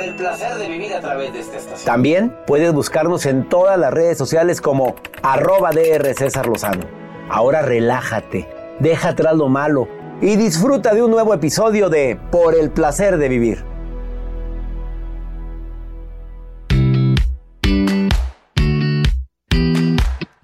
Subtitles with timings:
[0.00, 1.84] Por el placer de vivir a través de esta estación.
[1.84, 6.86] También puedes buscarnos en todas las redes sociales como arroba DR César Lozano.
[7.28, 9.88] Ahora relájate, deja atrás lo malo
[10.22, 13.62] y disfruta de un nuevo episodio de Por el placer de vivir.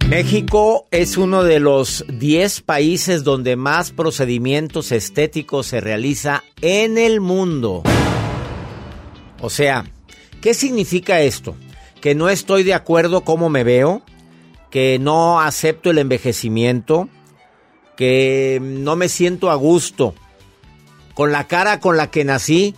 [0.06, 7.22] México es uno de los 10 países donde más procedimientos estéticos se realiza en el
[7.22, 7.84] mundo.
[9.40, 9.84] O sea,
[10.40, 11.56] ¿qué significa esto?
[12.00, 14.02] Que no estoy de acuerdo cómo me veo,
[14.70, 17.08] que no acepto el envejecimiento,
[17.96, 20.14] que no me siento a gusto
[21.14, 22.74] con la cara con la que nací.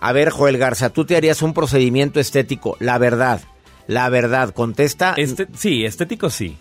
[0.00, 3.40] A ver, Joel Garza, tú te harías un procedimiento estético, la verdad.
[3.86, 5.14] La verdad, contesta.
[5.16, 6.56] Este, sí, estético sí.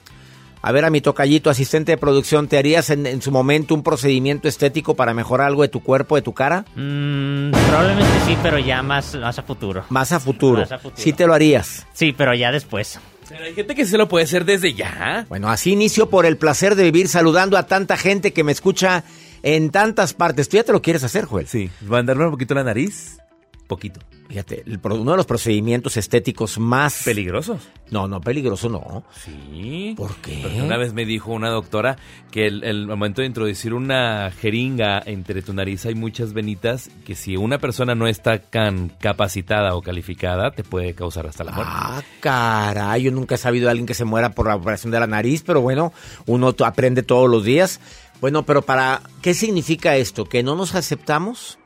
[0.66, 3.84] A ver, a mi tocallito, asistente de producción, ¿te harías en, en su momento un
[3.84, 6.66] procedimiento estético para mejorar algo de tu cuerpo, de tu cara?
[6.76, 9.86] Mm, probablemente sí, pero ya más, más a futuro.
[9.90, 10.62] Más a futuro.
[10.62, 11.04] Más a futuro.
[11.04, 11.86] Sí te lo harías.
[11.94, 13.00] Sí, pero ya después.
[13.30, 15.28] Pero hay gente que se lo puede hacer desde ya.
[15.30, 19.04] Bueno, así inicio por el placer de vivir saludando a tanta gente que me escucha
[19.44, 20.50] en tantas partes.
[20.50, 21.48] ¿Tú ya te lo quieres hacer, Joel?
[21.48, 23.20] Sí, mandarme un poquito la nariz.
[23.68, 24.00] Poquito.
[24.28, 27.04] Fíjate, el uno de los procedimientos estéticos más...
[27.04, 27.62] ¿Peligrosos?
[27.92, 29.04] No, no, peligroso no.
[29.24, 29.94] Sí.
[29.96, 30.40] ¿Por qué?
[30.42, 31.98] Porque una vez me dijo una doctora
[32.32, 37.14] que el, el momento de introducir una jeringa entre tu nariz hay muchas venitas que
[37.14, 41.72] si una persona no está tan capacitada o calificada te puede causar hasta la muerte.
[41.74, 45.00] Ah, caray, yo nunca he sabido de alguien que se muera por la operación de
[45.00, 45.94] la nariz, pero bueno,
[46.26, 47.80] uno aprende todos los días.
[48.22, 50.26] Bueno, pero para, ¿qué significa esto?
[50.26, 51.60] ¿Que no nos aceptamos?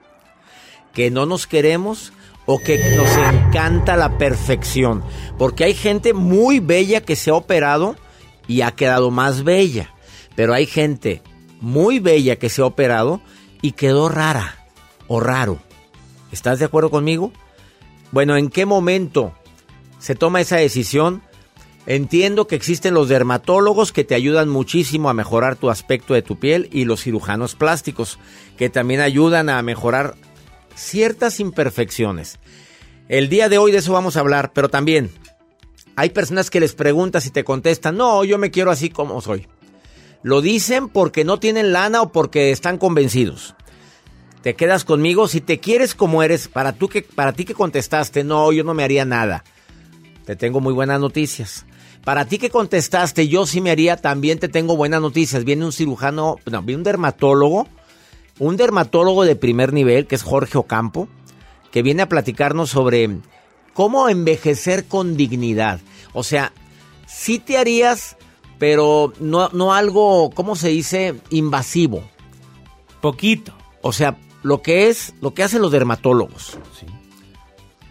[0.94, 2.12] ¿Que no nos queremos?
[2.52, 5.04] ¿O que nos encanta la perfección?
[5.38, 7.96] Porque hay gente muy bella que se ha operado
[8.48, 9.94] y ha quedado más bella.
[10.36, 11.22] Pero hay gente
[11.62, 13.22] muy bella que se ha operado
[13.62, 14.66] y quedó rara
[15.08, 15.60] o raro.
[16.32, 17.32] ¿Estás de acuerdo conmigo?
[18.12, 19.32] Bueno, ¿en qué momento
[20.00, 21.22] se toma esa decisión?
[21.86, 26.40] Entiendo que existen los dermatólogos que te ayudan muchísimo a mejorar tu aspecto de tu
[26.40, 28.18] piel y los cirujanos plásticos
[28.58, 30.16] que también ayudan a mejorar
[30.80, 32.40] ciertas imperfecciones.
[33.08, 35.12] El día de hoy de eso vamos a hablar, pero también
[35.96, 39.48] hay personas que les preguntas y te contestan, no, yo me quiero así como soy.
[40.22, 43.56] Lo dicen porque no tienen lana o porque están convencidos.
[44.42, 48.24] Te quedas conmigo si te quieres como eres, para, tú que, para ti que contestaste,
[48.24, 49.44] no, yo no me haría nada.
[50.26, 51.66] Te tengo muy buenas noticias.
[52.06, 55.44] Para ti que contestaste, yo sí me haría, también te tengo buenas noticias.
[55.44, 57.68] Viene un cirujano, no, viene un dermatólogo,
[58.40, 61.08] un dermatólogo de primer nivel, que es Jorge Ocampo,
[61.72, 63.20] que viene a platicarnos sobre
[63.74, 65.80] cómo envejecer con dignidad.
[66.14, 66.54] O sea,
[67.06, 68.18] sí te harías,
[68.58, 71.16] pero no, no algo, ¿cómo se dice?
[71.30, 72.04] Invasivo.
[73.02, 73.54] Poquito.
[73.82, 76.58] O sea, lo que es, lo que hacen los dermatólogos.
[76.78, 76.86] Sí.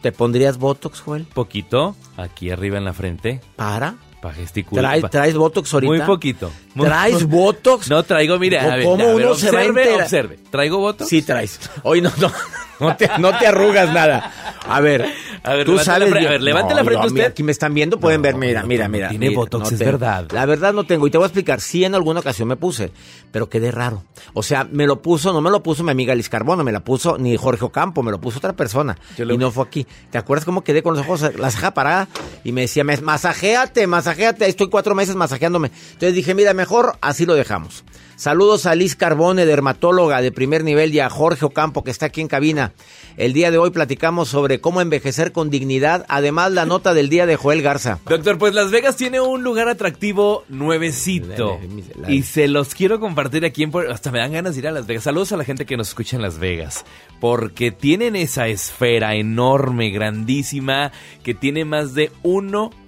[0.03, 1.25] ¿Te pondrías Botox, Joel?
[1.27, 1.97] Poquito.
[2.17, 3.41] Aquí arriba en la frente.
[3.56, 3.97] ¿Para?
[4.20, 4.85] Para gesticular.
[4.85, 5.91] ¿Traes, pa- ¿Traes Botox ahorita?
[5.91, 6.50] Muy poquito.
[6.75, 7.88] Muy- ¿Traes Botox?
[7.88, 8.61] No traigo, mira.
[8.62, 10.03] ¿Cómo a ver, uno a ver, se va a observe, enterar?
[10.03, 10.38] observe.
[10.50, 11.09] ¿Traigo Botox?
[11.09, 11.61] Sí traes.
[11.85, 12.32] Hoy no, no,
[12.81, 14.32] no te, no te arrugas nada.
[14.69, 15.06] A ver,
[15.43, 16.11] A ver, Tú sabes.
[16.11, 17.32] la a ver, levante la frente no, mira, usted.
[17.32, 18.35] aquí me están viendo, pueden ver.
[18.37, 19.08] Mira, mira, mira.
[19.08, 19.93] tiene mira, botox, es tengo.
[19.93, 20.26] verdad.
[20.32, 21.06] La verdad no tengo.
[21.06, 21.61] Y te voy a explicar.
[21.61, 22.90] Sí, en alguna ocasión me puse,
[23.31, 24.02] pero quedé raro.
[24.35, 26.81] O sea, me lo puso, no me lo puso mi amiga Liz Carbono, me la
[26.81, 28.96] puso ni Jorge Ocampo, me lo puso otra persona.
[29.17, 29.87] Lo Y no fue aquí.
[30.11, 32.08] ¿Te acuerdas cómo quedé con los ojos, la ceja parada?
[32.44, 34.46] Y me decía, "Me- masajéate, masajéate.
[34.49, 35.70] Estoy cuatro meses masajeándome.
[35.93, 37.84] Entonces dije, mira, mejor así lo dejamos.
[38.19, 42.20] Saludos a Liz Carbone, dermatóloga de primer nivel, y a Jorge Ocampo, que está aquí
[42.20, 42.73] en cabina.
[43.17, 46.05] El día de hoy platicamos sobre cómo envejecer con dignidad.
[46.09, 48.00] Además, la nota del día de Joel Garza.
[48.09, 51.61] Doctor, pues Las Vegas tiene un lugar atractivo nuevecito.
[52.09, 53.73] Y se los quiero compartir aquí en...
[53.88, 55.05] Hasta me dan ganas de ir a Las Vegas.
[55.05, 56.85] Saludos a la gente que nos escucha en Las Vegas.
[57.20, 60.91] Porque tienen esa esfera enorme, grandísima,
[61.23, 62.11] que tiene más de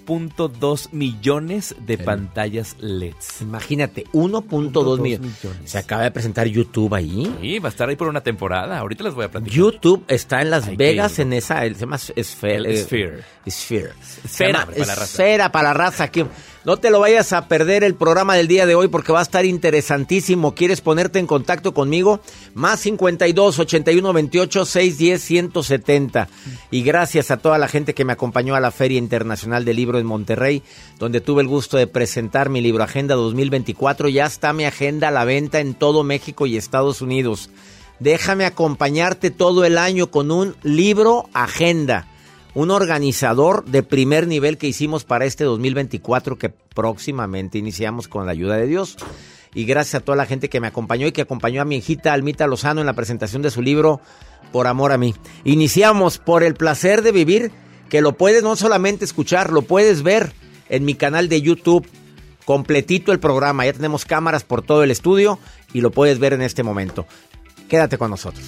[0.07, 3.43] 1.2 millones de pantallas LEDs.
[3.43, 5.21] Imagínate, 1.2 millones.
[5.21, 5.71] millones.
[5.71, 7.33] Se acaba de presentar YouTube ahí.
[7.41, 8.79] Sí, va a estar ahí por una temporada.
[8.79, 9.55] Ahorita les voy a platicar.
[9.57, 12.73] YouTube está en Las Vegas en esa, se llama Sphere.
[12.73, 13.23] Eh, Sphere.
[13.49, 13.91] Sphere.
[14.25, 15.05] Esfera para la raza.
[15.05, 16.05] Esfera para la raza.
[16.05, 16.25] aquí.
[16.63, 19.23] No te lo vayas a perder el programa del día de hoy porque va a
[19.23, 20.55] estar interesantísimo.
[20.55, 22.21] ¿Quieres ponerte en contacto conmigo?
[22.53, 26.29] Más 52 81 28 610 170.
[26.71, 29.90] Y gracias a toda la gente que me acompañó a la Feria Internacional del Libro
[29.99, 30.63] en Monterrey,
[30.99, 34.09] donde tuve el gusto de presentar mi libro Agenda 2024.
[34.09, 37.51] Ya está mi agenda a la venta en todo México y Estados Unidos.
[37.99, 42.07] Déjame acompañarte todo el año con un libro agenda.
[42.55, 48.33] Un organizador de primer nivel que hicimos para este 2024 que próximamente iniciamos con la
[48.33, 48.97] ayuda de Dios.
[49.55, 52.13] Y gracias a toda la gente que me acompañó y que acompañó a mi hijita
[52.13, 54.01] Almita Lozano en la presentación de su libro
[54.53, 55.15] Por Amor a mí.
[55.45, 57.53] Iniciamos por el placer de vivir,
[57.91, 60.33] que lo puedes no solamente escuchar, lo puedes ver
[60.71, 61.87] en mi canal de YouTube
[62.47, 63.67] completito el programa.
[63.67, 65.39] Ya tenemos cámaras por todo el estudio
[65.75, 67.07] y lo puedes ver en este momento.
[67.69, 68.45] Quédate con nosotros.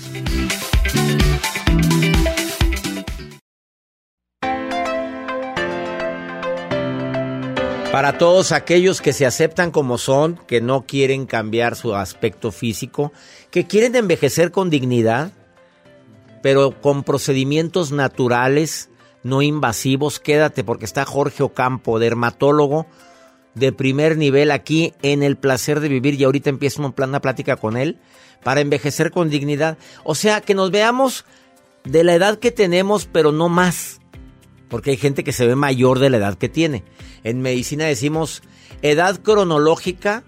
[7.91, 13.13] Para todos aquellos que se aceptan como son, que no quieren cambiar su aspecto físico,
[13.51, 15.33] que quieren envejecer con dignidad,
[16.43, 18.89] pero con procedimientos naturales,
[19.23, 22.87] no invasivos, quédate porque está Jorge Ocampo, dermatólogo
[23.55, 26.53] de primer nivel aquí en el placer de vivir y ahorita
[26.95, 27.99] plan- una plática con él
[28.43, 29.77] para envejecer con dignidad.
[30.05, 31.25] O sea, que nos veamos
[31.85, 34.01] de la edad que tenemos, pero no más.
[34.69, 36.83] Porque hay gente que se ve mayor de la edad que tiene.
[37.25, 38.43] En medicina decimos
[38.81, 40.25] edad cronológica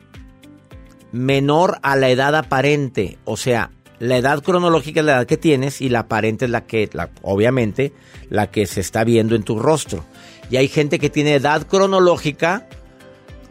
[1.13, 3.19] menor a la edad aparente.
[3.25, 3.71] O sea,
[4.01, 6.89] la edad cronológica es la edad que tienes y la aparente es la que,
[7.23, 7.93] obviamente,
[8.29, 10.05] la que se está viendo en tu rostro.
[10.51, 12.67] Y hay gente que tiene edad cronológica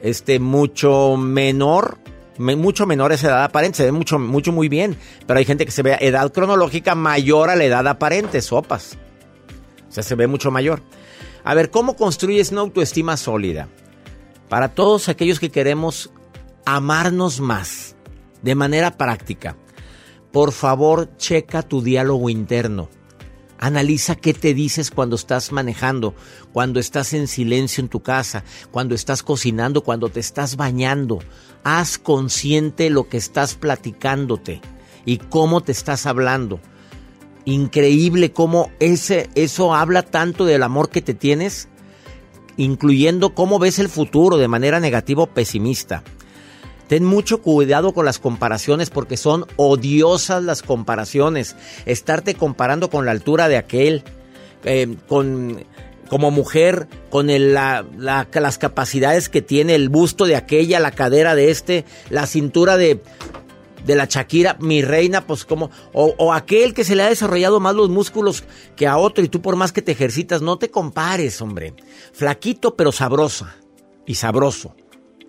[0.01, 1.97] este mucho menor,
[2.37, 5.65] me- mucho menor esa edad aparente, se ve mucho, mucho muy bien, pero hay gente
[5.65, 8.97] que se ve edad cronológica mayor a la edad aparente, sopas.
[9.89, 10.81] O sea, se ve mucho mayor.
[11.45, 13.69] A ver, ¿cómo construyes una autoestima sólida?
[14.49, 16.11] Para todos aquellos que queremos
[16.65, 17.95] amarnos más,
[18.41, 19.55] de manera práctica,
[20.33, 22.89] por favor, checa tu diálogo interno.
[23.59, 26.15] Analiza qué te dices cuando estás manejando,
[26.51, 31.19] cuando estás en silencio en tu casa, cuando estás cocinando, cuando te estás bañando.
[31.63, 34.59] Haz consciente lo que estás platicándote
[35.05, 36.59] y cómo te estás hablando.
[37.45, 41.69] Increíble cómo ese, eso habla tanto del amor que te tienes,
[42.57, 46.03] incluyendo cómo ves el futuro de manera negativa o pesimista.
[46.87, 51.55] Ten mucho cuidado con las comparaciones porque son odiosas las comparaciones.
[51.85, 54.03] Estarte comparando con la altura de aquel,
[54.63, 55.63] eh, con
[56.09, 61.85] como mujer, con las capacidades que tiene, el busto de aquella, la cadera de este,
[62.11, 63.01] la cintura de,
[63.85, 67.59] de la Shakira, mi reina, pues como, o, o aquel que se le ha desarrollado
[67.59, 68.43] más los músculos
[68.75, 71.73] que a otro y tú por más que te ejercitas, no te compares, hombre.
[72.11, 73.55] Flaquito pero sabrosa
[74.05, 74.75] y sabroso,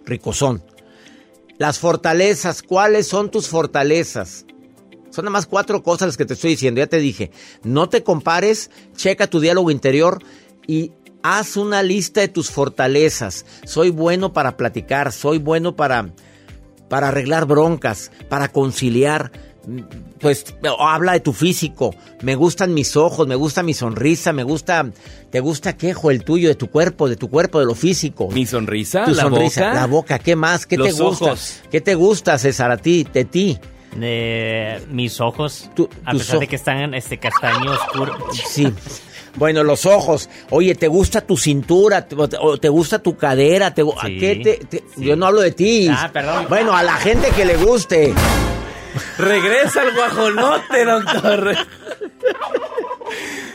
[0.05, 0.63] ricosón.
[1.65, 4.45] Las fortalezas, ¿cuáles son tus fortalezas?
[5.09, 7.31] Son nada más cuatro cosas las que te estoy diciendo, ya te dije.
[7.63, 10.23] No te compares, checa tu diálogo interior
[10.67, 10.93] y
[11.23, 13.47] haz una lista de tus fortalezas.
[13.65, 16.13] Soy bueno para platicar, soy bueno para,
[16.91, 19.33] para arreglar broncas, para conciliar.
[20.21, 20.45] Pues
[20.79, 21.95] habla de tu físico.
[22.23, 24.87] Me gustan mis ojos, me gusta mi sonrisa, me gusta.
[25.31, 28.29] ¿Te gusta quejo el tuyo, de tu cuerpo, de tu cuerpo, de lo físico?
[28.31, 29.75] Mi sonrisa, tu la sonrisa, boca.
[29.75, 30.67] la boca, ¿qué más?
[30.67, 31.25] ¿Qué te Los gusta?
[31.27, 31.61] ojos.
[31.71, 33.59] ¿Qué te gusta, César, a ti, de ti?
[34.01, 38.17] Eh, mis ojos, Tu- a pesar de que están este castaño oscuro.
[38.33, 38.73] Sí.
[39.37, 40.29] Bueno, los ojos.
[40.51, 42.07] Oye, ¿te gusta tu cintura?
[42.07, 43.75] ¿Te, o te gusta tu cadera?
[43.75, 45.05] ¿Te, gu- ¿a Sí, qué te- te- sí.
[45.05, 45.89] Yo no hablo de ti.
[45.91, 46.47] Ah, perdón.
[46.49, 48.15] Bueno, a la gente que le guste.
[49.19, 51.57] Regresa el guajolote, doctor.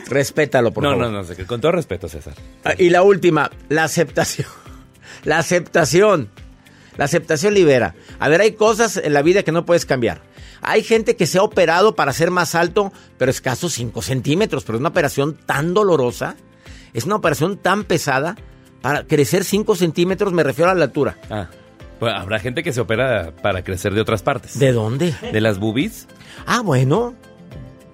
[0.08, 1.10] Respétalo, por no, favor.
[1.10, 2.34] no, no, que- con todo respeto, César.
[2.64, 4.48] Ah, Y la última, la aceptación.
[5.24, 6.30] La aceptación.
[6.96, 7.94] La aceptación libera.
[8.18, 10.22] A ver, hay cosas en la vida que no puedes cambiar.
[10.62, 14.64] Hay gente que se ha operado para ser más alto, pero escaso 5 centímetros.
[14.64, 16.36] Pero es una operación tan dolorosa.
[16.92, 18.36] Es una operación tan pesada.
[18.82, 21.16] Para crecer 5 centímetros me refiero a la altura.
[21.30, 21.48] Ah,
[22.00, 24.58] pues habrá gente que se opera para crecer de otras partes.
[24.58, 25.14] ¿De dónde?
[25.32, 26.08] De las boobies.
[26.46, 27.14] Ah, bueno.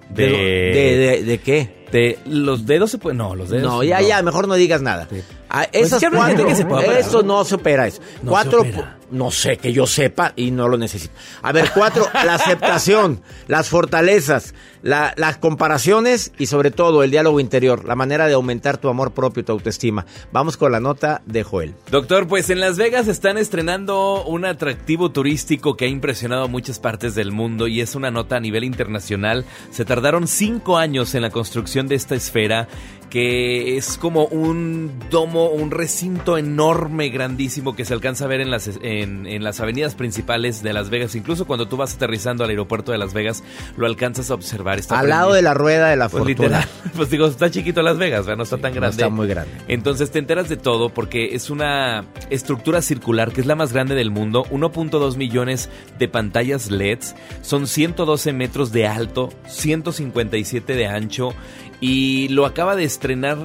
[0.09, 0.37] De, ¿De,
[0.73, 1.77] de, de- de qué?
[1.91, 3.17] de los dedos se pueden.
[3.17, 3.63] No, los dedos.
[3.71, 5.07] No, ya, ya, mejor no digas nada.
[5.49, 8.01] Ah, esas Pues que cuatro, se puede eso no se opera eso.
[8.21, 8.97] No cuatro, se opera.
[9.11, 11.13] no sé, que yo sepa y no lo necesito.
[11.41, 17.39] A ver, cuatro, la aceptación, las fortalezas, la- las comparaciones y sobre todo el diálogo
[17.39, 20.05] interior, la manera de aumentar tu amor propio tu autoestima.
[20.33, 21.73] Vamos con la nota de Joel.
[21.91, 26.79] Doctor, pues en Las Vegas están estrenando un atractivo turístico que ha impresionado a muchas
[26.79, 29.45] partes del mundo y es una nota a nivel internacional.
[29.71, 32.67] Se tardaron cinco años en la construcción de esta esfera
[33.09, 38.51] que es como un domo, un recinto enorme, grandísimo que se alcanza a ver en
[38.51, 41.15] las, en, en las avenidas principales de Las Vegas.
[41.15, 43.43] Incluso cuando tú vas aterrizando al aeropuerto de Las Vegas,
[43.77, 44.79] lo alcanzas a observar.
[44.79, 46.47] Está Al lado de la rueda de la pues fortuna.
[46.59, 46.69] literal.
[46.97, 48.37] Pues digo, está chiquito Las Vegas, ¿verdad?
[48.37, 48.95] no está tan no grande.
[49.03, 49.51] está muy grande.
[49.67, 53.93] Entonces te enteras de todo porque es una estructura circular que es la más grande
[53.93, 61.33] del mundo, 1.2 millones de pantallas LEDs, son 112 metros de alto, 157 de ancho
[61.81, 63.37] y lo acaba de estrenar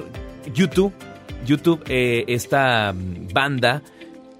[0.53, 0.93] YouTube.
[1.45, 3.81] YouTube, eh, esta mm, banda,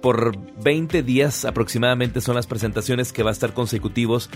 [0.00, 4.28] por 20 días aproximadamente son las presentaciones que va a estar consecutivos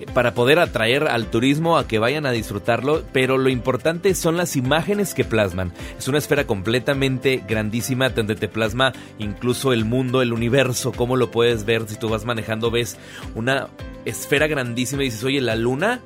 [0.00, 4.36] eh, para poder atraer al turismo a que vayan a disfrutarlo, pero lo importante son
[4.36, 5.72] las imágenes que plasman.
[5.96, 11.30] Es una esfera completamente grandísima donde te plasma incluso el mundo, el universo, cómo lo
[11.30, 12.96] puedes ver si tú vas manejando, ves
[13.36, 13.68] una
[14.04, 16.00] esfera grandísima y dices, oye, la luna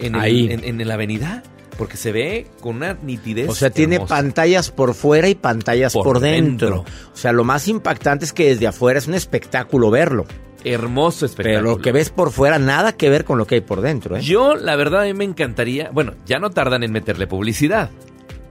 [0.00, 0.48] en, el- Ahí.
[0.50, 1.44] en, en la avenida,
[1.78, 3.48] porque se ve con una nitidez.
[3.48, 4.16] O sea, tiene hermosa.
[4.16, 6.68] pantallas por fuera y pantallas por, Por dentro.
[6.84, 6.92] dentro.
[7.14, 10.26] O sea, lo más impactante es que desde afuera es un espectáculo verlo.
[10.64, 11.60] hermoso espectáculo.
[11.62, 14.16] Pero lo que ves por fuera nada que ver con lo que hay por dentro,
[14.16, 14.20] ¿eh?
[14.20, 15.88] Yo, la verdad, a mí me encantaría.
[15.92, 17.90] Bueno, ya no tardan en meterle publicidad.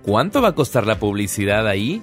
[0.04, 2.02] ¿Cuánto va a costar la publicidad ahí?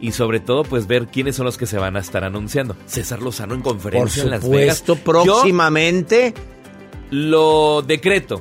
[0.00, 2.74] Y sobre todo, pues ver quiénes son los que se van a estar anunciando.
[2.86, 4.78] César Lozano en por conferencia en Las Vegas.
[4.78, 6.32] supuesto, próximamente.
[6.36, 6.42] Yo
[7.10, 8.40] lo decreto.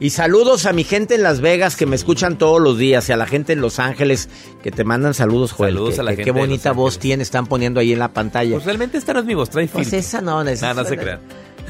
[0.00, 3.12] Y saludos a mi gente en Las Vegas que me escuchan todos los días y
[3.12, 4.28] a la gente en Los Ángeles
[4.62, 5.74] que te mandan saludos, Joel.
[5.74, 7.92] Saludos que- a la que gente Qué de Los bonita voz tiene, están poniendo ahí
[7.92, 8.52] en la pantalla.
[8.54, 10.96] Pues realmente esta no es mi voz, trae Pues esa no, esa- Ah, no se
[10.96, 11.20] crean.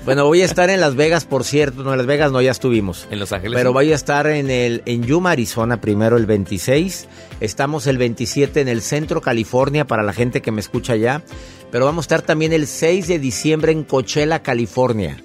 [0.05, 1.83] Bueno, voy a estar en Las Vegas, por cierto.
[1.83, 3.07] No, en Las Vegas no, ya estuvimos.
[3.11, 3.57] En Los Ángeles.
[3.57, 7.09] Pero voy a estar en el en Yuma, Arizona, primero el 26.
[7.41, 11.23] Estamos el 27 en el Centro California para la gente que me escucha allá.
[11.71, 15.17] Pero vamos a estar también el 6 de diciembre en Coachella, California.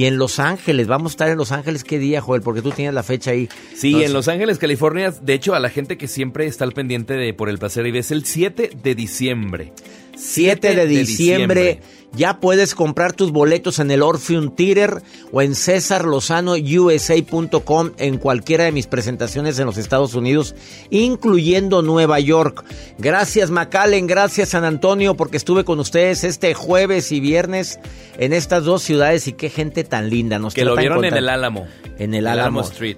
[0.00, 2.40] Y en Los Ángeles, vamos a estar en Los Ángeles, ¿qué día, Joel?
[2.40, 3.50] Porque tú tienes la fecha ahí.
[3.74, 4.14] Sí, en.
[4.14, 5.10] Los Ángeles, California.
[5.10, 7.98] De hecho, a la gente que siempre está al pendiente de Por el Placer y
[7.98, 9.74] es el 7 de diciembre.
[10.20, 11.60] 7 de diciembre.
[11.62, 12.00] diciembre.
[12.12, 15.00] Ya puedes comprar tus boletos en el Orpheum Theater
[15.30, 20.56] o en cesarlozanousa.com en cualquiera de mis presentaciones en los Estados Unidos,
[20.90, 22.64] incluyendo Nueva York.
[22.98, 27.78] Gracias McAllen, gracias San Antonio, porque estuve con ustedes este jueves y viernes
[28.18, 30.40] en estas dos ciudades y qué gente tan linda.
[30.40, 31.68] Nos Que lo vieron en el Álamo.
[31.98, 32.62] En el Álamo.
[32.62, 32.96] Street.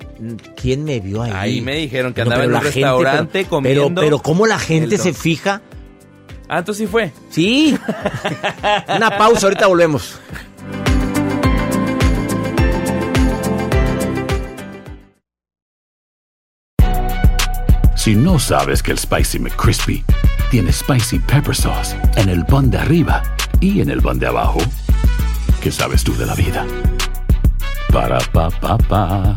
[0.56, 1.32] ¿Quién me vio ahí?
[1.34, 3.88] Ahí me dijeron que andaba en un gente, restaurante pero- comiendo.
[3.88, 5.60] Pero, pero ¿cómo la gente se fija?
[6.48, 7.12] Ah, entonces sí fue.
[7.30, 7.78] Sí.
[8.96, 10.20] Una pausa, ahorita volvemos.
[18.02, 20.04] Si no sabes que el Spicy McCrispy
[20.50, 23.22] tiene Spicy Pepper Sauce en el pan de arriba
[23.60, 24.58] y en el pan de abajo,
[25.62, 26.66] ¿qué sabes tú de la vida?
[27.92, 29.36] Para, pa, pa, pa.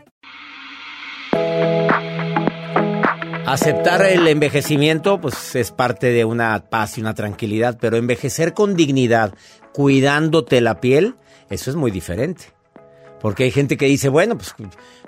[3.51, 8.77] Aceptar el envejecimiento, pues es parte de una paz y una tranquilidad, pero envejecer con
[8.77, 9.33] dignidad,
[9.73, 11.17] cuidándote la piel,
[11.49, 12.45] eso es muy diferente.
[13.19, 14.55] Porque hay gente que dice, bueno, pues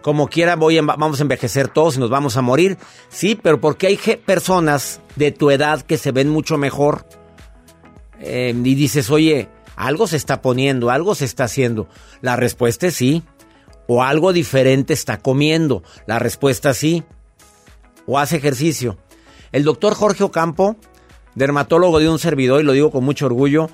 [0.02, 2.78] como quiera voy vamos a envejecer todos y nos vamos a morir.
[3.08, 7.06] Sí, pero porque hay personas de tu edad que se ven mucho mejor
[8.20, 9.48] eh, y dices, oye,
[9.78, 11.88] algo se está poniendo, algo se está haciendo.
[12.20, 13.24] La respuesta es sí.
[13.88, 15.82] o algo diferente está comiendo.
[16.08, 17.06] La respuesta sí.
[18.06, 18.98] O hace ejercicio.
[19.52, 20.76] El doctor Jorge Ocampo,
[21.36, 23.70] dermatólogo de un servidor, y lo digo con mucho orgullo,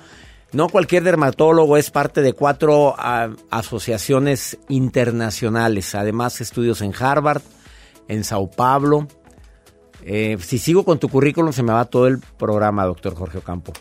[0.52, 5.94] no cualquier dermatólogo es parte de cuatro ah, asociaciones internacionales.
[5.94, 7.42] Además, estudios en Harvard,
[8.08, 9.06] en Sao Paulo.
[10.02, 13.72] Eh, si sigo con tu currículum, se me va todo el programa, doctor Jorge Ocampo.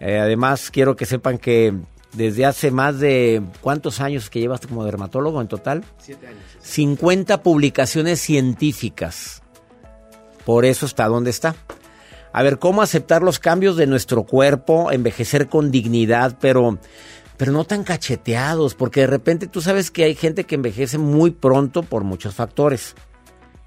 [0.00, 1.74] Eh, además, quiero que sepan que
[2.12, 5.84] desde hace más de cuántos años que llevas como dermatólogo en total?
[5.98, 6.42] Siete años.
[6.60, 9.42] 50 publicaciones científicas.
[10.50, 11.54] Por eso está donde está.
[12.32, 16.80] A ver, cómo aceptar los cambios de nuestro cuerpo, envejecer con dignidad, pero,
[17.36, 21.30] pero no tan cacheteados, porque de repente tú sabes que hay gente que envejece muy
[21.30, 22.96] pronto por muchos factores.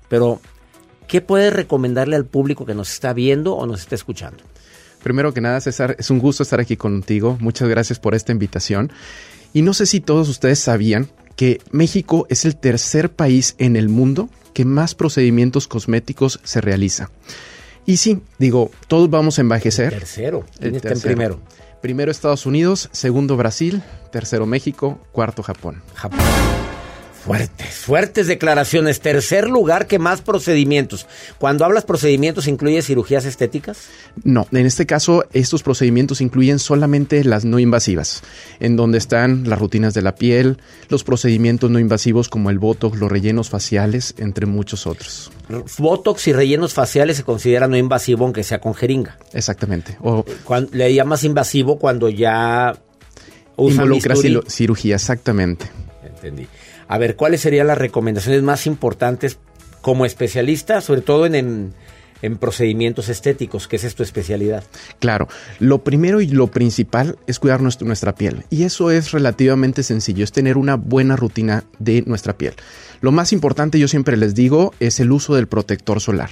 [0.09, 0.41] Pero,
[1.07, 4.43] ¿qué puedes recomendarle al público que nos está viendo o nos está escuchando?
[5.03, 7.37] Primero que nada, César, es un gusto estar aquí contigo.
[7.39, 8.91] Muchas gracias por esta invitación.
[9.53, 13.87] Y no sé si todos ustedes sabían que México es el tercer país en el
[13.87, 17.09] mundo que más procedimientos cosméticos se realiza.
[17.85, 19.89] Y sí, digo, todos vamos a envejecer.
[19.91, 20.45] Tercero.
[20.53, 21.15] El ¿Quién está en tercero.
[21.15, 21.39] primero?
[21.81, 25.81] Primero Estados Unidos, segundo Brasil, tercero México, cuarto Japón.
[25.95, 26.19] Japón.
[27.25, 28.99] Fuertes, fuertes declaraciones.
[28.99, 31.07] Tercer lugar que más procedimientos.
[31.37, 33.87] Cuando hablas procedimientos, ¿incluye cirugías estéticas?
[34.23, 38.23] No, en este caso estos procedimientos incluyen solamente las no invasivas,
[38.59, 40.57] en donde están las rutinas de la piel,
[40.89, 45.31] los procedimientos no invasivos como el botox, los rellenos faciales, entre muchos otros.
[45.77, 49.17] Botox y rellenos faciales se consideran no invasivo aunque sea con jeringa.
[49.33, 49.97] Exactamente.
[50.01, 52.75] O Cuan- le llamas invasivo cuando ya
[53.55, 54.15] usan involucra
[54.47, 55.65] cirugía, exactamente.
[56.03, 56.47] Entendí.
[56.87, 59.37] A ver, ¿cuáles serían las recomendaciones más importantes
[59.81, 61.73] como especialista, sobre todo en, en,
[62.23, 64.63] en procedimientos estéticos, que esa es tu especialidad?
[64.99, 65.27] Claro,
[65.59, 68.45] lo primero y lo principal es cuidar nuestra piel.
[68.49, 72.53] Y eso es relativamente sencillo, es tener una buena rutina de nuestra piel.
[73.01, 76.29] Lo más importante, yo siempre les digo, es el uso del protector solar.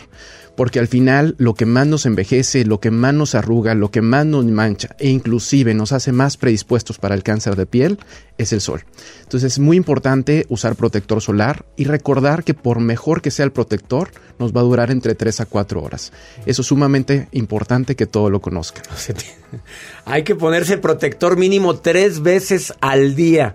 [0.55, 4.01] Porque al final lo que más nos envejece, lo que más nos arruga, lo que
[4.01, 7.99] más nos mancha e inclusive nos hace más predispuestos para el cáncer de piel
[8.37, 8.83] es el sol.
[9.23, 13.51] Entonces es muy importante usar protector solar y recordar que por mejor que sea el
[13.51, 16.11] protector, nos va a durar entre 3 a 4 horas.
[16.45, 18.83] Eso es sumamente importante que todo lo conozcan.
[20.05, 23.53] Hay que ponerse protector mínimo tres veces al día.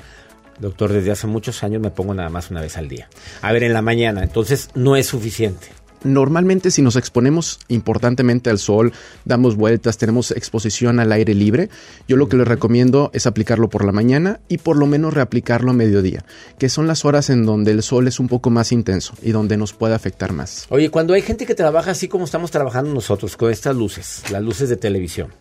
[0.59, 3.09] Doctor, desde hace muchos años me pongo nada más una vez al día.
[3.42, 5.68] A ver, en la mañana, entonces no es suficiente.
[6.07, 8.92] Normalmente si nos exponemos importantemente al sol,
[9.25, 11.69] damos vueltas, tenemos exposición al aire libre,
[12.07, 15.73] yo lo que les recomiendo es aplicarlo por la mañana y por lo menos reaplicarlo
[15.73, 16.25] a mediodía,
[16.59, 19.57] que son las horas en donde el sol es un poco más intenso y donde
[19.57, 20.66] nos puede afectar más.
[20.69, 24.42] Oye, cuando hay gente que trabaja así como estamos trabajando nosotros, con estas luces, las
[24.42, 25.33] luces de televisión,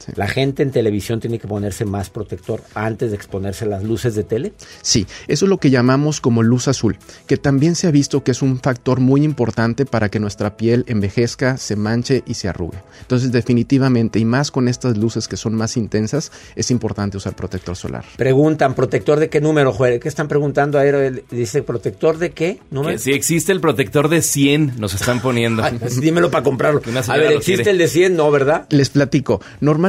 [0.00, 0.12] Sí.
[0.16, 4.14] ¿la gente en televisión tiene que ponerse más protector antes de exponerse a las luces
[4.14, 4.52] de tele?
[4.82, 8.30] Sí, eso es lo que llamamos como luz azul, que también se ha visto que
[8.30, 12.78] es un factor muy importante para que nuestra piel envejezca, se manche y se arrugue.
[13.00, 17.76] Entonces definitivamente, y más con estas luces que son más intensas, es importante usar protector
[17.76, 18.04] solar.
[18.16, 20.00] Preguntan, ¿protector de qué número, Joel?
[20.00, 20.78] ¿Qué están preguntando?
[20.78, 20.84] A
[21.30, 22.92] dice, ¿protector de qué número?
[22.92, 25.62] Que si existe el protector de 100, nos están poniendo.
[25.64, 26.80] Ay, pues dímelo para comprarlo.
[27.08, 27.70] A ver, ¿existe quiere.
[27.70, 28.16] el de 100?
[28.16, 28.66] No, ¿verdad?
[28.70, 29.40] Les platico.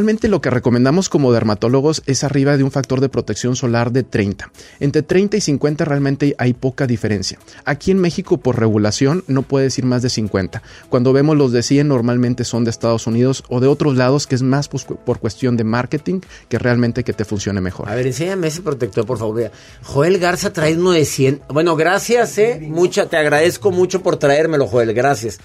[0.02, 4.02] Normalmente lo que recomendamos como dermatólogos es arriba de un factor de protección solar de
[4.02, 4.52] 30.
[4.80, 7.38] Entre 30 y 50 realmente hay poca diferencia.
[7.66, 10.64] Aquí en México por regulación no puedes ir más de 50.
[10.90, 14.34] Cuando vemos los de 100 normalmente son de Estados Unidos o de otros lados que
[14.34, 17.88] es más pues, por cuestión de marketing que realmente que te funcione mejor.
[17.88, 19.52] A ver, enséñame ese protector, por favor.
[19.84, 21.42] Joel Garza trae uno de 100.
[21.50, 22.60] Bueno, gracias, ¿eh?
[22.60, 24.96] Mucha, te agradezco mucho por traérmelo, Joel.
[24.96, 25.38] Gracias.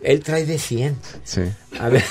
[0.00, 0.96] Él trae de 100.
[1.24, 1.40] Sí.
[1.80, 2.02] A ver.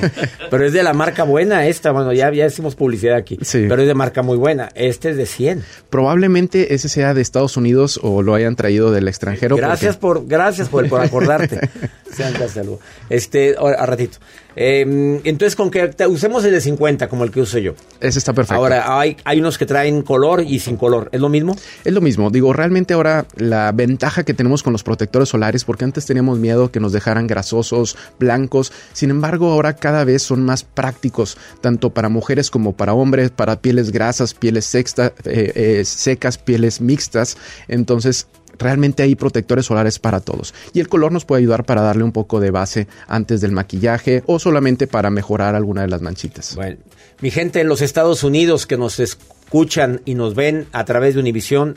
[0.50, 1.92] Pero es de la marca buena esta.
[1.92, 3.38] Bueno, ya, ya hicimos publicidad aquí.
[3.42, 3.66] Sí.
[3.68, 4.70] Pero es de marca muy buena.
[4.74, 5.64] Este es de 100.
[5.90, 9.56] Probablemente ese sea de Estados Unidos o lo hayan traído del extranjero.
[9.56, 11.68] Gracias porque- por, gracias por, por acordarte.
[12.12, 12.78] Sean casi algo.
[13.08, 14.18] Este, a ratito.
[14.54, 14.82] Eh,
[15.24, 17.72] entonces, con que te- usemos el de 50, como el que uso yo.
[18.00, 18.56] Ese está perfecto.
[18.60, 21.08] Ahora, hay, hay unos que traen color y sin color.
[21.12, 21.56] ¿Es lo mismo?
[21.84, 25.84] Es lo mismo, digo, realmente ahora la ventaja que tenemos con los protectores solares, porque
[25.84, 30.64] antes teníamos miedo que nos dejaran grasosos, blancos, sin embargo ahora cada vez son más
[30.64, 34.82] prácticos, tanto para mujeres como para hombres, para pieles grasas, pieles eh,
[35.24, 37.36] eh, secas, pieles mixtas,
[37.68, 38.26] entonces
[38.58, 40.54] realmente hay protectores solares para todos.
[40.72, 44.22] Y el color nos puede ayudar para darle un poco de base antes del maquillaje
[44.26, 46.54] o solamente para mejorar alguna de las manchitas.
[46.54, 46.78] Bueno,
[47.20, 51.20] mi gente en los Estados Unidos que nos escuchan y nos ven a través de
[51.20, 51.76] Univisión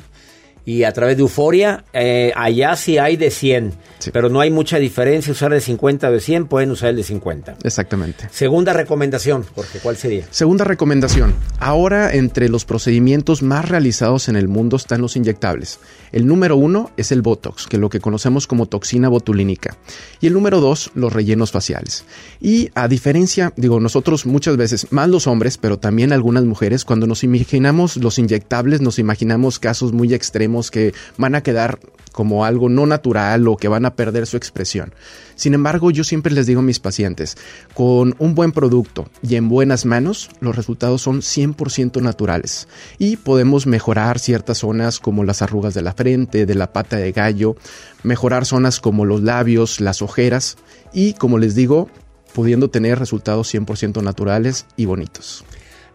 [0.65, 3.74] y a través de Euforia, eh, allá sí hay de 100.
[4.00, 4.12] Sí.
[4.12, 7.04] Pero no hay mucha diferencia usar de 50 o de 100, pueden usar el de
[7.04, 7.58] 50.
[7.64, 8.28] Exactamente.
[8.32, 10.26] Segunda recomendación, porque ¿cuál sería?
[10.32, 11.34] Segunda recomendación.
[11.60, 15.80] Ahora entre los procedimientos más realizados en el mundo están los inyectables.
[16.12, 19.78] El número uno es el Botox, que es lo que conocemos como toxina botulínica.
[20.22, 22.06] Y el número dos, los rellenos faciales.
[22.40, 27.08] Y a diferencia, digo, nosotros muchas veces, más los hombres, pero también algunas mujeres, cuando
[27.08, 31.80] nos imaginamos los inyectables, nos imaginamos casos muy extremos que van a quedar
[32.12, 34.93] como algo no natural o que van a perder su expresión.
[35.36, 37.38] Sin embargo, yo siempre les digo a mis pacientes,
[37.74, 42.67] con un buen producto y en buenas manos, los resultados son 100% naturales
[42.98, 47.12] y podemos mejorar ciertas zonas como las arrugas de la frente, de la pata de
[47.12, 47.56] gallo,
[48.04, 50.58] mejorar zonas como los labios, las ojeras
[50.93, 51.89] y, como les digo,
[52.34, 55.45] pudiendo tener resultados 100% naturales y bonitos.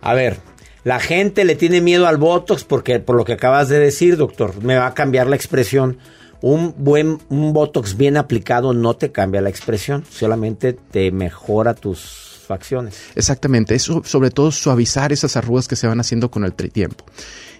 [0.01, 0.39] A ver,
[0.85, 4.63] la gente le tiene miedo al Botox porque por lo que acabas de decir, doctor,
[4.63, 5.99] me va a cambiar la expresión.
[6.43, 12.41] Un buen un Botox bien aplicado no te cambia la expresión, solamente te mejora tus
[12.47, 12.97] facciones.
[13.15, 17.05] Exactamente, eso sobre todo suavizar esas arrugas que se van haciendo con el tiempo.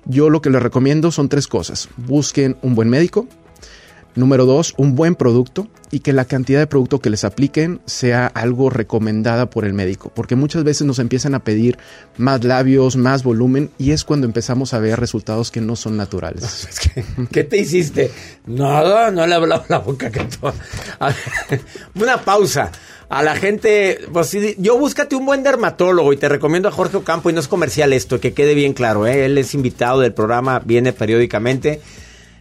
[0.07, 1.89] Yo lo que les recomiendo son tres cosas.
[1.97, 3.29] Busquen un buen médico.
[4.17, 8.27] Número dos, un buen producto y que la cantidad de producto que les apliquen sea
[8.27, 11.79] algo recomendada por el médico, porque muchas veces nos empiezan a pedir
[12.17, 16.69] más labios, más volumen y es cuando empezamos a ver resultados que no son naturales.
[17.31, 18.11] ¿Qué te hiciste?
[18.47, 20.49] Nada, no le he hablado la boca que tú.
[21.95, 22.73] Una pausa.
[23.09, 27.29] A la gente, pues yo búscate un buen dermatólogo y te recomiendo a Jorge Ocampo
[27.29, 29.25] y no es comercial esto, que quede bien claro, ¿eh?
[29.25, 31.81] él es invitado del programa, viene periódicamente.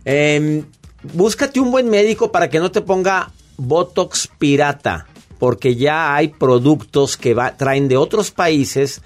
[0.05, 0.63] Eh,
[1.03, 5.07] búscate un buen médico para que no te ponga Botox pirata,
[5.37, 9.01] porque ya hay productos que va- traen de otros países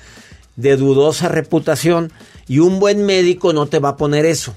[0.56, 2.12] de dudosa reputación
[2.48, 4.54] y un buen médico no te va a poner eso.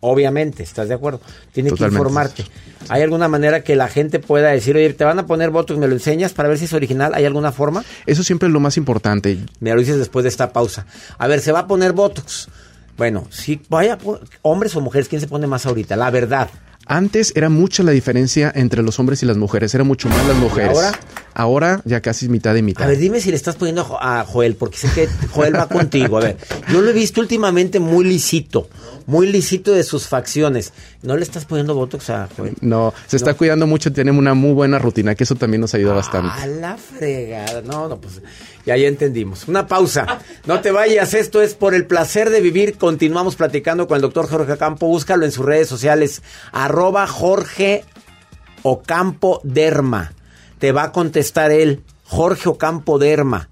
[0.00, 1.20] Obviamente, ¿estás de acuerdo?
[1.52, 2.44] Tiene que informarte.
[2.90, 5.86] ¿Hay alguna manera que la gente pueda decir, oye, te van a poner Botox, me
[5.88, 7.14] lo enseñas para ver si es original?
[7.14, 7.82] ¿Hay alguna forma?
[8.04, 9.38] Eso siempre es lo más importante.
[9.60, 10.84] Me lo dices después de esta pausa.
[11.16, 12.48] A ver, se va a poner Botox.
[12.96, 13.98] Bueno, sí, vaya,
[14.42, 15.96] hombres o mujeres, ¿quién se pone más ahorita?
[15.96, 16.48] La verdad.
[16.86, 20.36] Antes era mucha la diferencia entre los hombres y las mujeres, era mucho más las
[20.36, 20.76] mujeres.
[20.76, 20.92] ahora?
[21.36, 22.84] Ahora ya casi es mitad y mitad.
[22.84, 25.56] A ver, dime si le estás poniendo a Jo- a Joel, porque sé que Joel
[25.56, 26.18] va contigo.
[26.18, 26.36] A ver,
[26.70, 28.68] yo lo he visto últimamente muy lisito,
[29.06, 30.74] muy lisito de sus facciones.
[31.02, 32.52] ¿No le estás poniendo Botox a Joel?
[32.60, 35.94] No, se está cuidando mucho, tenemos una muy buena rutina, que eso también nos ayuda
[35.94, 36.28] bastante.
[36.38, 37.62] A la fregada.
[37.62, 38.20] No, no, pues
[38.66, 39.46] ya, ya entendimos.
[39.48, 40.20] Una pausa.
[40.46, 41.14] No te vayas.
[41.14, 42.76] Esto es por el placer de vivir.
[42.78, 44.86] Continuamos platicando con el doctor Jorge Campo.
[44.86, 46.22] Búscalo en sus redes sociales.
[46.52, 47.84] Arroba Jorge
[48.62, 50.14] Ocampo Derma.
[50.58, 51.82] Te va a contestar él.
[52.04, 53.50] Jorge Ocampo Derma.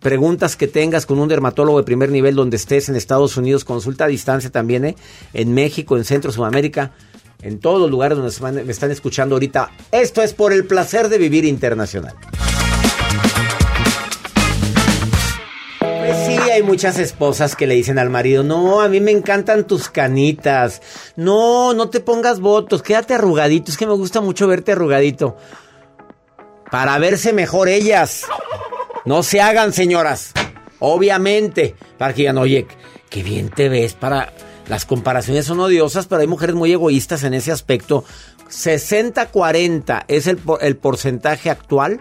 [0.00, 4.06] Preguntas que tengas con un dermatólogo de primer nivel donde estés en Estados Unidos, consulta
[4.06, 4.96] a distancia también, ¿eh?
[5.34, 6.92] en México, en Centro, Sudamérica,
[7.42, 9.70] en todos los lugares donde me están escuchando ahorita.
[9.92, 12.14] Esto es por el placer de vivir internacional.
[16.52, 20.82] Hay muchas esposas que le dicen al marido, no, a mí me encantan tus canitas.
[21.16, 23.70] No, no te pongas votos, quédate arrugadito.
[23.70, 25.36] Es que me gusta mucho verte arrugadito.
[26.70, 28.24] Para verse mejor ellas.
[29.04, 30.32] No se hagan, señoras.
[30.78, 31.76] Obviamente.
[31.98, 32.66] Para que digan, oye,
[33.08, 33.94] qué bien te ves.
[33.94, 34.32] Para.
[34.68, 38.04] Las comparaciones son odiosas, pero hay mujeres muy egoístas en ese aspecto.
[38.48, 42.00] 60-40 es el porcentaje actual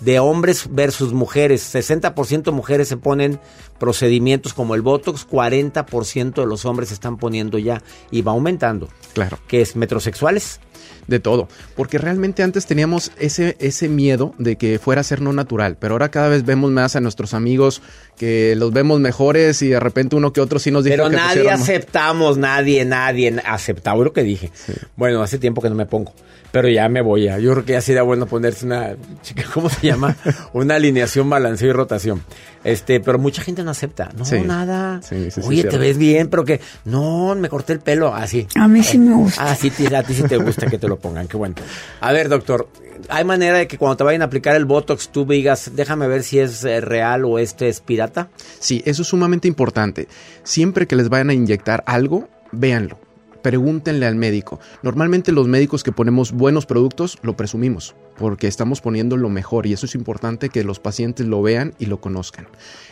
[0.00, 1.74] de hombres versus mujeres.
[1.74, 3.40] 60% mujeres se ponen
[3.78, 8.88] procedimientos como el Botox, 40% de los hombres se están poniendo ya y va aumentando.
[9.12, 9.38] Claro.
[9.48, 9.76] ¿Qué es?
[9.76, 10.60] ¿Metrosexuales?
[11.06, 11.48] De todo.
[11.76, 15.76] Porque realmente antes teníamos ese, ese miedo de que fuera a ser no natural.
[15.80, 17.82] Pero ahora cada vez vemos más a nuestros amigos
[18.16, 21.16] que los vemos mejores y de repente uno que otro sí nos dijo Pero que
[21.16, 24.50] nadie pusieron- aceptamos, nadie, nadie aceptaba lo que dije.
[24.96, 26.12] Bueno, hace tiempo que no me pongo,
[26.52, 27.38] pero ya me voy a.
[27.38, 30.16] Yo creo que ya sería bueno ponerse una, chica, ¿cómo se llama?
[30.52, 32.22] una alineación, balanceo y rotación.
[32.62, 34.10] Este, pero mucha gente no acepta.
[34.18, 34.40] No, Sí.
[34.40, 35.00] nada.
[35.02, 35.78] Sí, sí, sí, Oye, te cierto.
[35.78, 38.46] ves bien, pero que no, me corté el pelo así.
[38.54, 39.50] A mí sí me gusta.
[39.50, 41.56] Ah, sí, ti- a ti sí te gusta que te lo pongan, qué bueno.
[42.00, 42.68] A ver, doctor,
[43.08, 46.22] ¿hay manera de que cuando te vayan a aplicar el Botox tú digas, déjame ver
[46.22, 48.28] si es eh, real o este es pirata?
[48.58, 50.08] Sí, eso es sumamente importante.
[50.42, 52.98] Siempre que les vayan a inyectar algo, véanlo.
[53.42, 54.60] Pregúntenle al médico.
[54.82, 59.72] Normalmente los médicos que ponemos buenos productos lo presumimos porque estamos poniendo lo mejor y
[59.72, 62.46] eso es importante que los pacientes lo vean y lo conozcan.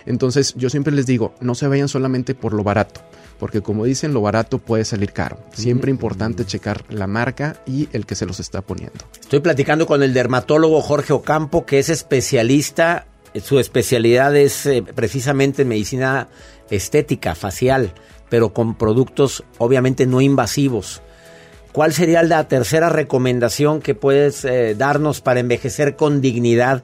[0.07, 3.03] Entonces yo siempre les digo, no se vayan solamente por lo barato,
[3.39, 5.39] porque como dicen, lo barato puede salir caro.
[5.53, 9.05] Siempre importante checar la marca y el que se los está poniendo.
[9.21, 13.07] Estoy platicando con el dermatólogo Jorge Ocampo, que es especialista,
[13.45, 16.29] su especialidad es eh, precisamente en medicina
[16.71, 17.93] estética, facial,
[18.29, 21.03] pero con productos obviamente no invasivos.
[21.73, 26.83] ¿Cuál sería la tercera recomendación que puedes eh, darnos para envejecer con dignidad?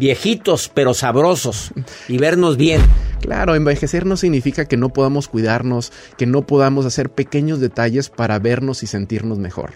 [0.00, 1.72] Viejitos pero sabrosos
[2.08, 2.80] y vernos bien.
[3.20, 8.38] Claro, envejecer no significa que no podamos cuidarnos, que no podamos hacer pequeños detalles para
[8.38, 9.72] vernos y sentirnos mejor.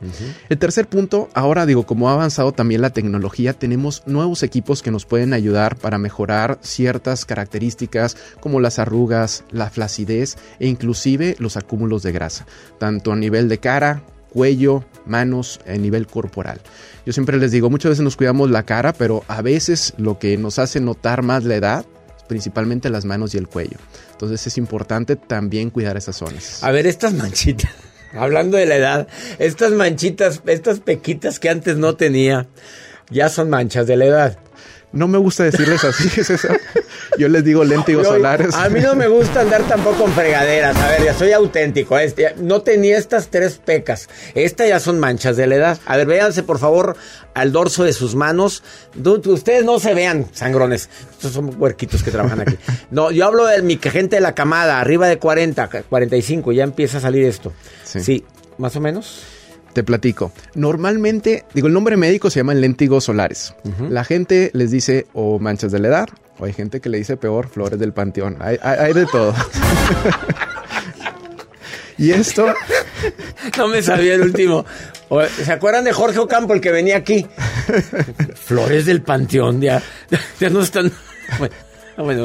[0.49, 4.91] El tercer punto, ahora digo, como ha avanzado también la tecnología, tenemos nuevos equipos que
[4.91, 11.59] nos pueden ayudar para mejorar ciertas características como las arrugas, la flacidez e inclusive los
[11.59, 12.47] acúmulos de grasa,
[12.79, 14.03] tanto a nivel de cara,
[14.35, 16.61] cuello, manos, a nivel corporal.
[17.07, 20.37] Yo siempre les digo, muchas veces nos cuidamos la cara, pero a veces lo que
[20.37, 21.87] nos hace notar más la edad
[22.27, 23.77] principalmente las manos y el cuello.
[24.13, 26.63] Entonces es importante también cuidar esas zonas.
[26.63, 27.71] A ver, estas manchitas,
[28.13, 32.49] hablando de la edad, estas manchitas, estas pequitas que antes no tenía,
[33.11, 34.39] ya son manchas de la edad.
[34.95, 36.49] No me gusta decirles así, es eso.
[37.19, 38.55] Yo les digo léntigos solares.
[38.55, 40.77] A mí no me gusta andar tampoco en fregaderas.
[40.77, 41.99] A ver, ya soy auténtico.
[41.99, 44.09] Este, no tenía estas tres pecas.
[44.35, 45.79] Estas ya son manchas de la edad.
[45.85, 46.97] A ver, véanse por favor
[47.35, 48.63] al dorso de sus manos.
[49.27, 50.89] Ustedes no se vean, sangrones.
[51.11, 52.57] Estos son huerquitos que trabajan aquí.
[52.91, 56.53] No, yo hablo de mi gente de la camada, arriba de 40, 45.
[56.53, 57.53] Ya empieza a salir esto.
[57.83, 58.25] Sí, sí
[58.59, 59.23] más o menos.
[59.75, 60.33] Te platico.
[60.55, 63.55] Normalmente, digo, el nombre médico se llama léntigos solares.
[63.91, 66.09] La gente les dice o manchas de la edad,
[66.39, 68.37] o hay gente que le dice peor, flores del panteón.
[68.41, 69.35] Hay, hay de todo.
[71.99, 72.47] y esto...
[73.59, 74.65] no me sabía el último.
[75.43, 77.27] ¿Se acuerdan de Jorge Ocampo, el que venía aquí?
[78.35, 79.83] Flores del panteón, ya,
[80.41, 80.93] ya no están...
[81.39, 81.55] Bueno,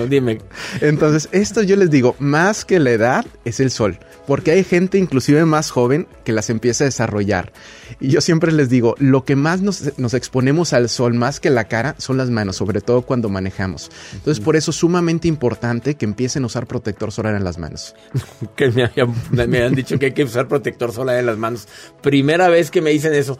[0.10, 0.40] dime.
[0.82, 4.98] Entonces, esto yo les digo, más que la edad es el sol, porque hay gente
[4.98, 7.52] inclusive más joven que las empieza a desarrollar.
[8.00, 11.50] Y yo siempre les digo, lo que más nos, nos exponemos al sol, más que
[11.50, 13.92] la cara, son las manos, sobre todo cuando manejamos.
[14.14, 17.96] Entonces, por eso es sumamente importante que empiecen a usar protector solar en las manos.
[18.56, 21.68] que me, me han dicho que hay que usar protector solar en las manos.
[22.02, 23.38] Primera vez que me dicen eso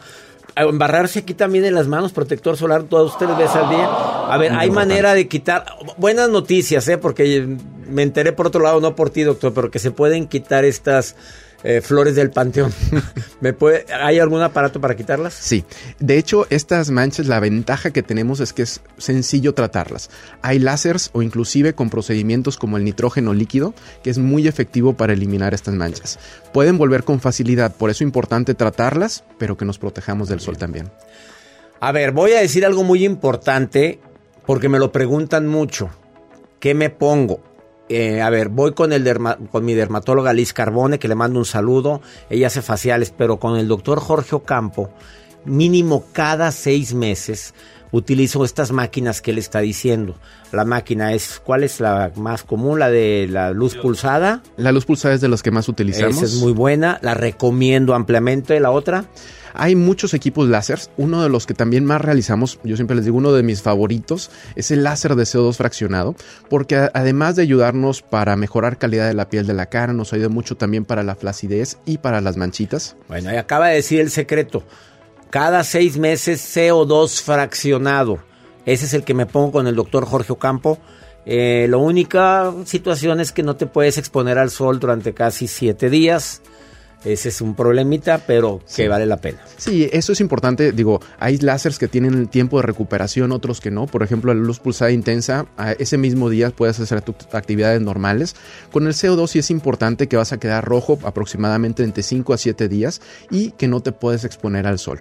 [0.56, 3.86] embarrarse aquí también en las manos, protector solar, todas ustedes veces al día.
[3.86, 5.64] A ver, hay manera de quitar,
[5.96, 6.98] buenas noticias, ¿eh?
[6.98, 7.56] porque
[7.88, 11.16] me enteré por otro lado, no por ti, doctor, pero que se pueden quitar estas
[11.62, 12.72] eh, flores del panteón.
[13.40, 15.34] ¿Me puede, ¿Hay algún aparato para quitarlas?
[15.34, 15.64] Sí.
[15.98, 20.10] De hecho, estas manchas, la ventaja que tenemos es que es sencillo tratarlas.
[20.42, 25.12] Hay láseres o inclusive con procedimientos como el nitrógeno líquido, que es muy efectivo para
[25.12, 26.18] eliminar estas manchas.
[26.52, 30.56] Pueden volver con facilidad, por eso es importante tratarlas, pero que nos protejamos del sol
[30.56, 30.90] también.
[31.80, 34.00] A ver, voy a decir algo muy importante
[34.46, 35.90] porque me lo preguntan mucho.
[36.58, 37.40] ¿Qué me pongo?
[37.92, 39.04] Eh, a ver, voy con, el
[39.50, 42.00] con mi dermatóloga Liz Carbone, que le mando un saludo.
[42.30, 44.90] Ella hace faciales, pero con el doctor Jorge Ocampo,
[45.44, 47.52] mínimo cada seis meses,
[47.92, 50.16] utilizo estas máquinas que él está diciendo.
[50.52, 52.78] La máquina es, ¿cuál es la más común?
[52.78, 54.42] La de la luz pulsada.
[54.56, 56.16] La luz pulsada es de las que más utilizamos.
[56.16, 58.58] Esa es muy buena, la recomiendo ampliamente.
[58.60, 59.04] La otra.
[59.54, 60.78] Hay muchos equipos láser.
[60.96, 64.30] Uno de los que también más realizamos, yo siempre les digo, uno de mis favoritos,
[64.54, 66.14] es el láser de CO2 fraccionado,
[66.48, 70.28] porque además de ayudarnos para mejorar calidad de la piel de la cara, nos ayuda
[70.28, 72.96] mucho también para la flacidez y para las manchitas.
[73.08, 74.62] Bueno, y acaba de decir el secreto.
[75.30, 78.18] Cada seis meses CO2 fraccionado.
[78.66, 80.78] Ese es el que me pongo con el doctor Jorge Ocampo.
[81.24, 85.88] Eh, la única situación es que no te puedes exponer al sol durante casi siete
[85.88, 86.42] días.
[87.04, 89.38] Ese es un problemita, pero que vale la pena.
[89.56, 90.72] Sí, eso es importante.
[90.72, 93.86] Digo, hay láseres que tienen tiempo de recuperación, otros que no.
[93.86, 95.46] Por ejemplo, la luz pulsada intensa,
[95.78, 98.36] ese mismo día puedes hacer tus actividades normales.
[98.70, 102.38] Con el CO2 sí es importante que vas a quedar rojo aproximadamente entre 5 a
[102.38, 105.00] 7 días y que no te puedes exponer al sol.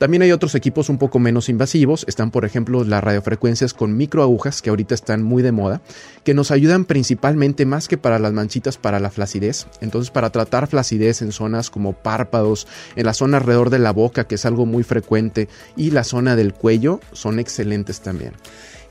[0.00, 2.06] También hay otros equipos un poco menos invasivos.
[2.08, 5.82] Están, por ejemplo, las radiofrecuencias con microagujas, que ahorita están muy de moda,
[6.24, 9.66] que nos ayudan principalmente más que para las manchitas, para la flacidez.
[9.82, 14.24] Entonces, para tratar flacidez en zonas como párpados, en la zona alrededor de la boca,
[14.24, 18.32] que es algo muy frecuente, y la zona del cuello, son excelentes también.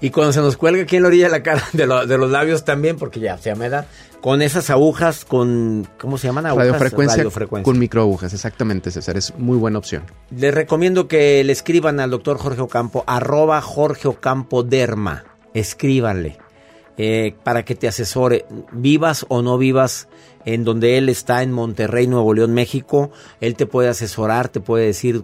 [0.02, 2.64] Y cuando se nos cuelga aquí en la orilla de la cara, de, los labios
[2.64, 3.86] también, porque ya se me da,
[4.22, 6.46] con esas agujas, con, ¿cómo se llaman?
[6.46, 7.66] Agujas, radiofrecuencia, radiofrecuencia.
[7.66, 10.04] con microagujas, exactamente, César, es muy buena opción.
[10.36, 16.38] Les recomiendo que le escriban al doctor Jorge Ocampo, arroba Jorge Ocampo Derma, escríbanle,
[16.98, 20.08] eh, para que te asesore, vivas o no vivas
[20.46, 24.86] en donde él está, en Monterrey, Nuevo León, México, él te puede asesorar, te puede
[24.86, 25.24] decir,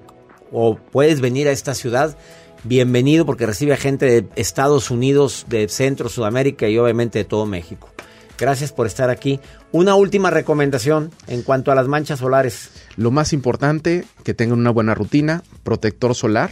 [0.52, 2.18] o puedes venir a esta ciudad,
[2.66, 7.46] bienvenido porque recibe a gente de Estados Unidos, de Centro, Sudamérica y obviamente de todo
[7.46, 7.90] México.
[8.38, 9.40] Gracias por estar aquí.
[9.72, 12.72] Una última recomendación en cuanto a las manchas solares.
[12.98, 16.50] Lo más importante, que tengan una buena rutina, protector solar.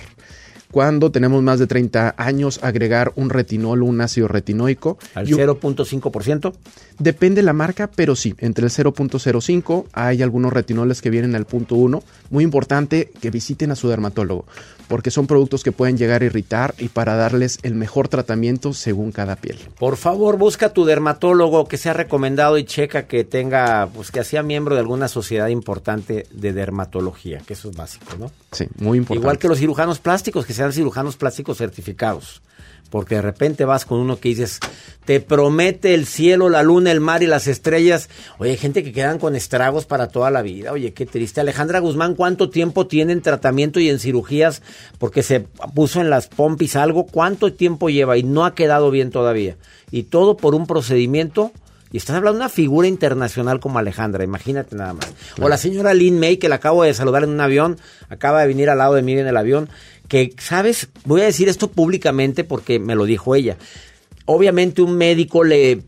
[0.74, 4.98] Cuando tenemos más de 30 años, agregar un retinol, un ácido retinoico.
[5.14, 6.52] ¿Al Y un- 0.5%?
[6.98, 11.76] Depende la marca, pero sí, entre el 0.05 hay algunos retinoles que vienen al punto
[11.76, 12.04] 1.
[12.32, 14.46] Muy importante que visiten a su dermatólogo,
[14.88, 19.12] porque son productos que pueden llegar a irritar y para darles el mejor tratamiento según
[19.12, 19.60] cada piel.
[19.78, 24.24] Por favor, busca a tu dermatólogo que sea recomendado y checa que tenga, pues que
[24.24, 28.32] sea miembro de alguna sociedad importante de dermatología, que eso es básico, ¿no?
[28.52, 29.22] Sí, muy importante.
[29.24, 32.42] Igual que los cirujanos plásticos, que sean cirujanos plásticos certificados.
[32.90, 34.60] Porque de repente vas con uno que dices,
[35.04, 38.08] te promete el cielo, la luna, el mar y las estrellas.
[38.38, 40.72] Oye, hay gente que quedan con estragos para toda la vida.
[40.72, 41.42] Oye, qué triste.
[41.42, 44.62] Alejandra Guzmán, ¿cuánto tiempo tiene en tratamiento y en cirugías?
[45.00, 45.40] Porque se
[45.74, 47.08] puso en las pompis algo.
[47.08, 48.16] ¿Cuánto tiempo lleva?
[48.16, 49.58] Y no ha quedado bien todavía.
[49.90, 51.52] Y todo por un procedimiento.
[51.94, 55.14] Y estás hablando de una figura internacional como Alejandra, imagínate nada más.
[55.40, 57.78] O la señora Lynn May, que la acabo de saludar en un avión,
[58.10, 59.70] acaba de venir al lado de mí en el avión,
[60.08, 60.90] que, ¿sabes?
[61.06, 63.58] Voy a decir esto públicamente porque me lo dijo ella.
[64.26, 65.84] Obviamente un médico le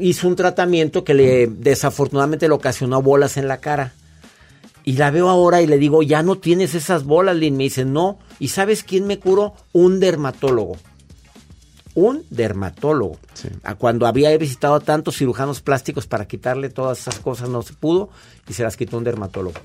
[0.00, 3.92] hizo un tratamiento que le desafortunadamente le ocasionó bolas en la cara.
[4.82, 7.58] Y la veo ahora y le digo, ya no tienes esas bolas, Lynn.
[7.58, 8.18] Me dice, no.
[8.38, 9.52] ¿Y sabes quién me curó?
[9.72, 10.78] Un dermatólogo
[11.94, 13.18] un dermatólogo.
[13.62, 17.74] A cuando había visitado a tantos cirujanos plásticos para quitarle todas esas cosas, no se
[17.74, 18.10] pudo
[18.48, 19.60] y se las quitó un dermatólogo.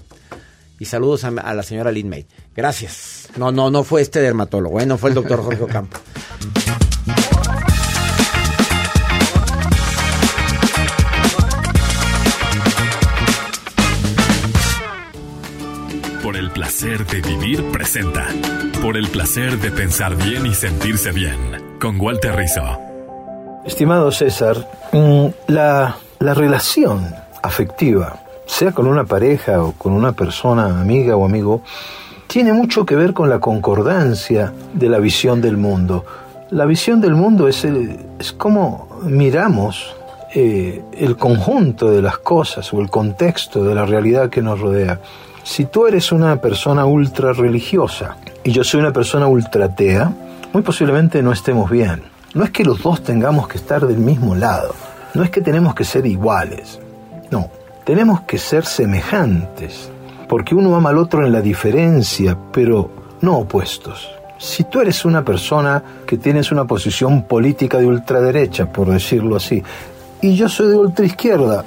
[0.80, 2.26] Y saludos a, a la señora Lynn May.
[2.56, 3.28] Gracias.
[3.38, 4.86] No, no, no fue este dermatólogo, ¿eh?
[4.86, 5.98] no fue el doctor Jorge Ocampo.
[16.30, 18.28] Por el placer de vivir presenta.
[18.84, 21.69] Por el placer de pensar bien y sentirse bien.
[21.80, 22.62] Con Walter Rizzo.
[23.66, 24.58] Estimado César,
[24.92, 31.26] mm, la, la relación afectiva, sea con una pareja o con una persona, amiga o
[31.26, 31.62] amigo,
[32.28, 36.06] tiene mucho que ver con la concordancia de la visión del mundo.
[36.50, 39.96] La visión del mundo es, el- es como miramos
[40.36, 45.00] eh, el conjunto de las cosas o el contexto de la realidad que nos rodea.
[45.44, 50.12] Si tú eres una persona ultra religiosa y yo soy una persona ultra atea,
[50.54, 52.02] muy posiblemente no estemos bien.
[52.34, 54.76] No es que los dos tengamos que estar del mismo lado,
[55.14, 56.80] no es que tenemos que ser iguales,
[57.32, 57.50] no,
[57.86, 59.90] tenemos que ser semejantes,
[60.28, 64.10] porque uno ama al otro en la diferencia, pero no opuestos.
[64.38, 69.64] Si tú eres una persona que tienes una posición política de ultraderecha, por decirlo así,
[70.22, 71.66] y yo soy de ultraizquierda,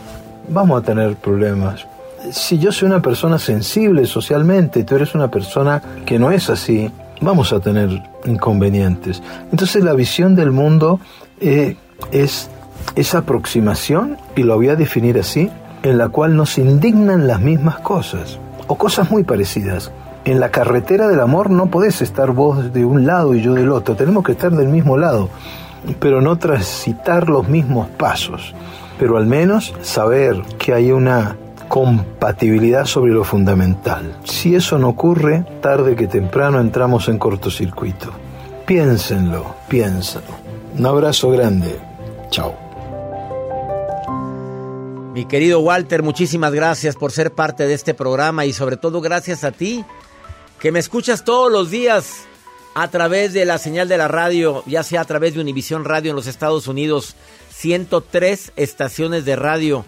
[0.49, 1.87] vamos a tener problemas.
[2.31, 6.91] Si yo soy una persona sensible socialmente tú eres una persona que no es así,
[7.23, 9.23] vamos a tener inconvenientes.
[9.51, 11.01] Entonces la visión del mundo
[11.41, 11.77] eh,
[12.11, 12.51] es
[12.97, 15.51] esa aproximación, y lo voy a definir así,
[15.83, 19.91] en la cual nos indignan las mismas cosas, o cosas muy parecidas.
[20.25, 23.71] En la carretera del amor no podés estar vos de un lado y yo del
[23.71, 25.29] otro, tenemos que estar del mismo lado,
[25.99, 28.55] pero no transitar los mismos pasos,
[28.99, 31.37] pero al menos saber que hay una
[31.73, 34.19] compatibilidad sobre lo fundamental.
[34.25, 38.13] Si eso no ocurre, tarde que temprano entramos en cortocircuito.
[38.67, 40.37] Piénsenlo, piénsenlo.
[40.77, 41.81] Un abrazo grande.
[42.29, 42.55] Chao.
[45.15, 49.43] Mi querido Walter, muchísimas gracias por ser parte de este programa y sobre todo gracias
[49.43, 49.83] a ti,
[50.59, 52.27] que me escuchas todos los días
[52.75, 56.11] a través de la señal de la radio, ya sea a través de Univisión Radio
[56.11, 57.17] en los Estados Unidos,
[57.49, 59.87] 103 estaciones de radio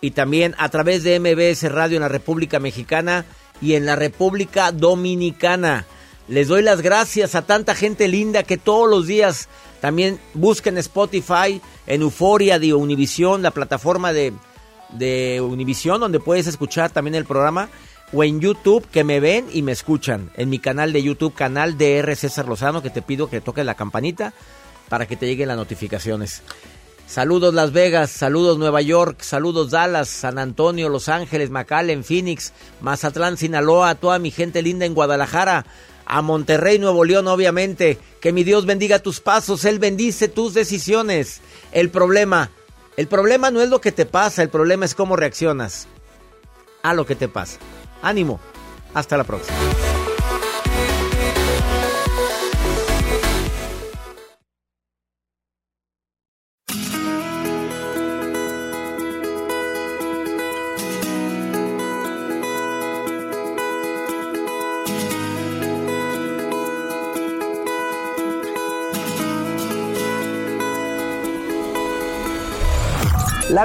[0.00, 3.24] y también a través de MBS Radio en la República Mexicana
[3.60, 5.86] y en la República Dominicana.
[6.28, 9.48] Les doy las gracias a tanta gente linda que todos los días
[9.80, 14.32] también busquen Spotify, en Euforia de Univisión, la plataforma de,
[14.90, 17.68] de Univisión, donde puedes escuchar también el programa,
[18.12, 21.76] o en YouTube, que me ven y me escuchan, en mi canal de YouTube, canal
[21.76, 24.32] DR César Lozano, que te pido que toques la campanita
[24.88, 26.42] para que te lleguen las notificaciones.
[27.06, 33.36] Saludos Las Vegas, saludos Nueva York, saludos Dallas, San Antonio, Los Ángeles, McAllen, Phoenix, Mazatlán,
[33.36, 35.66] Sinaloa, a toda mi gente linda en Guadalajara,
[36.04, 37.98] a Monterrey, Nuevo León, obviamente.
[38.20, 41.40] Que mi Dios bendiga tus pasos, Él bendice tus decisiones.
[41.70, 42.50] El problema,
[42.96, 45.86] el problema no es lo que te pasa, el problema es cómo reaccionas
[46.82, 47.58] a lo que te pasa.
[48.02, 48.40] Ánimo,
[48.94, 49.56] hasta la próxima.